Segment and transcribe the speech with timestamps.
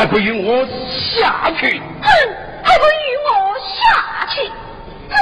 [0.00, 1.78] 还不允我下去？
[1.78, 2.08] 哼，
[2.62, 2.90] 还不允
[3.26, 3.30] 我
[3.60, 4.50] 下去？
[5.10, 5.14] 哼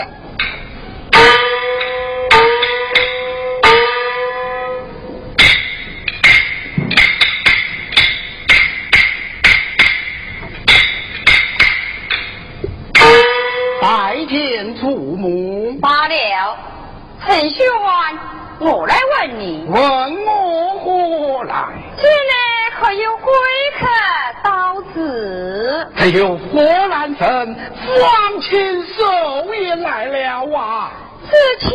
[13.83, 14.87] 拜见祖
[15.17, 15.77] 母。
[15.81, 16.56] 罢了，
[17.27, 18.17] 陈秀安，
[18.61, 21.67] 我来问你，问我何来？
[21.97, 22.31] 今日
[22.81, 23.33] 可有贵
[23.78, 23.87] 客
[24.43, 25.87] 到此？
[25.94, 30.91] 还有河南城双亲寿也来了啊！
[31.25, 31.31] 是
[31.61, 31.67] 巧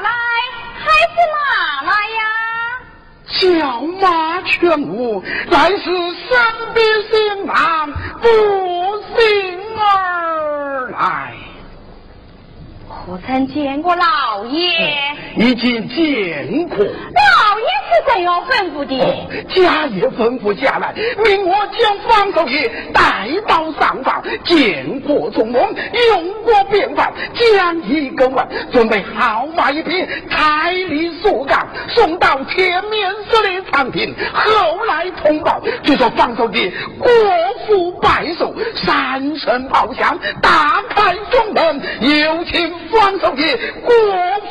[0.00, 0.10] 来
[0.78, 2.20] 还是马来呀？
[3.40, 8.26] 叫马全无，乃是身边新郎不
[9.14, 9.20] 幸
[9.78, 11.35] 而来。
[13.06, 14.68] 可曾见过老爷？
[15.36, 16.78] 已经见过。
[16.78, 18.98] 老爷是怎样吩咐的？
[19.00, 20.92] 哦，家爷吩咐下来，
[21.24, 25.72] 命我将方少爷带到上房，见过众翁，
[26.08, 31.64] 用过便饭，将一更完，准备好马一匹，抬离所岗，
[31.94, 34.12] 送到前面寺的长亭。
[34.34, 37.08] 后来通报，就说方少爷国
[37.68, 38.52] 府拜寿，
[38.84, 43.94] 三声炮响，打开中门，有请方少爷国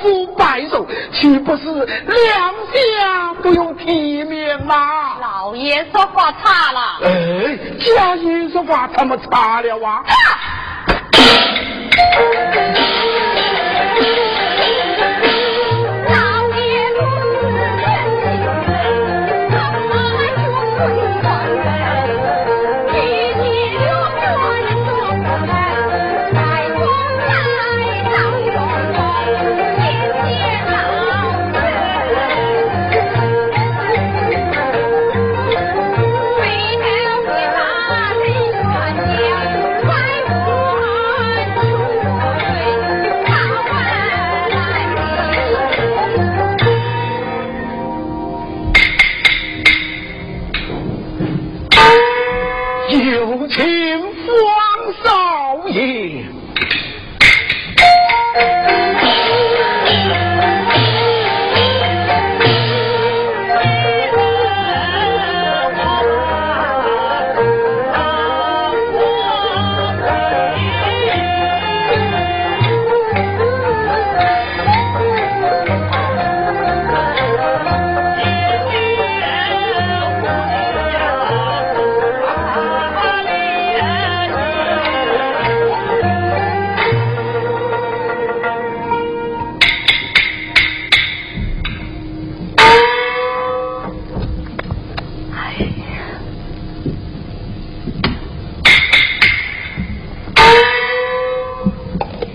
[0.01, 5.17] 府拜寿，岂不是两家不用体面吗？
[5.19, 6.99] 老爷说话差了。
[7.03, 10.03] 哎，家爷说话他们差了啊！
[11.97, 13.04] 老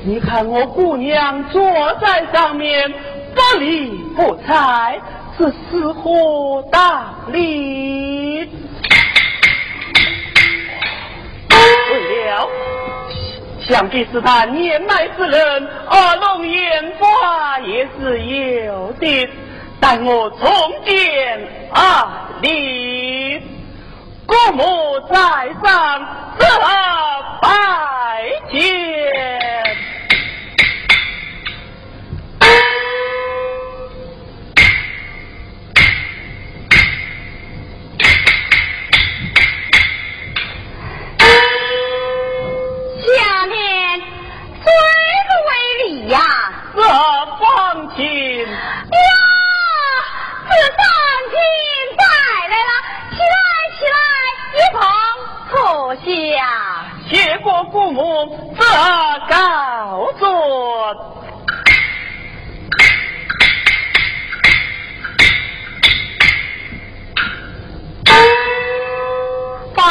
[0.03, 1.63] 你看我姑娘坐
[2.01, 2.91] 在上面，
[3.35, 4.99] 不理不睬，
[5.37, 8.51] 是死活大理。
[11.49, 12.49] 对了，
[13.61, 19.29] 想必是他年迈之人，耳聋眼花也是有的。
[19.81, 20.49] 待我重
[20.85, 22.09] 见阿
[22.41, 23.39] 里，
[24.27, 25.15] 姑母在
[25.63, 26.07] 上，
[26.39, 26.47] 这
[27.41, 29.40] 拜见。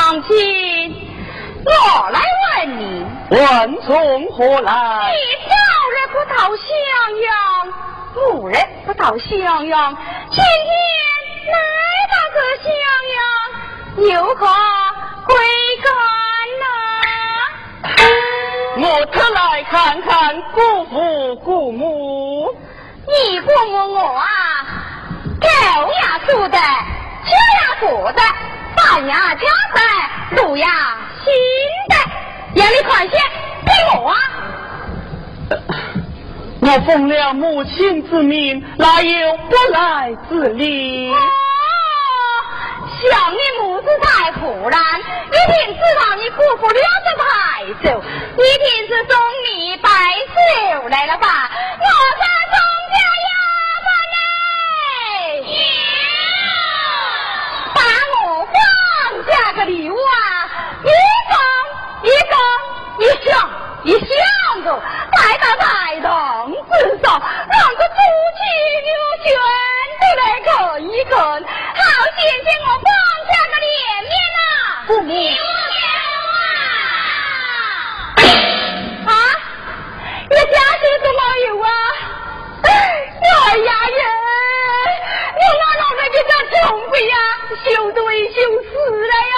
[0.10, 0.34] 放心，
[1.64, 2.20] 我来
[2.58, 5.14] 问你，问从何来？
[5.14, 5.54] 你早
[5.94, 6.66] 日不到襄
[7.22, 7.32] 阳，
[8.16, 8.56] 暮日
[8.88, 9.96] 不到襄阳，
[10.32, 10.74] 今天
[11.54, 11.54] 来
[12.10, 12.72] 到这襄
[13.14, 14.48] 阳，有何
[15.28, 15.36] 贵
[15.84, 15.94] 干
[16.60, 16.66] 呐？
[18.82, 22.52] 我特来看看姑父姑母。
[23.06, 24.26] 你姑母我啊，
[25.40, 28.22] 狗呀素的，鸡呀活的，
[28.90, 29.46] 饭呀家
[29.76, 29.82] 在，
[30.42, 30.68] 路呀
[31.24, 31.32] 新
[31.90, 31.96] 的，
[32.60, 33.16] 眼里款些
[33.64, 34.16] 给我啊！
[36.62, 41.12] 我我奉了母亲之命，哪有不来之理？
[43.02, 48.04] 想你母子太突然，一定知道你姑父留着太久，
[48.38, 49.16] 一定是送
[49.46, 49.90] 你拜
[50.34, 51.50] 寿来了吧？
[51.80, 51.86] 我
[52.18, 52.58] 家钟
[59.60, 60.48] 个礼物啊！
[60.86, 60.88] 一
[61.30, 61.36] 更
[62.10, 62.34] 一更
[63.00, 63.30] 一响
[63.84, 64.08] 一响
[64.64, 64.68] 着，
[65.12, 68.00] 带到台堂之上，让个朱
[68.38, 68.40] 祁
[68.86, 68.90] 刘
[69.22, 69.28] 轩
[70.00, 70.50] 都来看
[70.82, 71.28] 一看，好
[72.16, 72.88] 显显我方
[73.28, 73.70] 家的脸
[74.08, 74.40] 面呐！
[74.88, 75.12] 父母，
[79.12, 79.12] 啊，
[80.32, 81.70] 你家是怎么有啊？
[82.64, 84.00] 哎呀人！
[85.36, 86.56] 我哪弄那个叫穷
[86.88, 87.16] 鬼呀？
[87.66, 89.36] 羞都羞死了呀！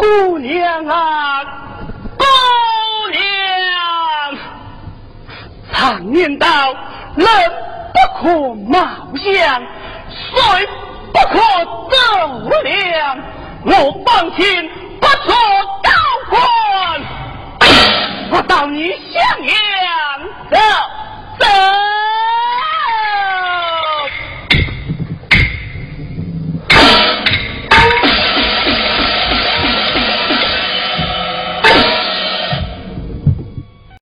[0.00, 1.44] 姑娘啊，
[2.16, 2.24] 姑
[3.10, 3.20] 娘，
[5.70, 6.46] 常言道，
[7.16, 7.26] 人
[7.92, 8.78] 不可貌
[9.14, 9.62] 相，
[10.08, 10.66] 水
[11.12, 11.38] 不可
[11.90, 13.18] 斗量。
[13.66, 15.34] 我帮亲不做
[15.82, 15.90] 高
[16.30, 16.40] 官，
[18.30, 19.52] 我到你襄阳
[20.50, 20.56] 走。